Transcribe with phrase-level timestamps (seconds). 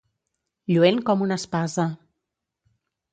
[0.71, 1.85] Lluent com una espasa.